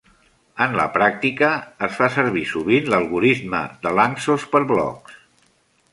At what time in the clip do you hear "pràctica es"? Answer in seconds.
0.95-1.93